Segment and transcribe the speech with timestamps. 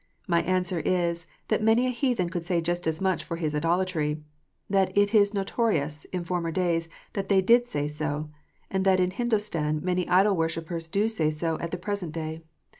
[0.27, 4.23] My answer is, that many a heathen could say just as much for his idolatry;
[4.67, 8.31] that it is notorious, in former days, that they did say so;
[8.71, 12.41] and that in Hindostan many idol worshippers do say so at the present day.